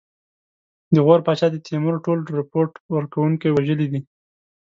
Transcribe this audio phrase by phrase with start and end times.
[0.93, 4.01] د غور پاچا د تیمور ټول رپوټ ورکوونکي وژلي دي.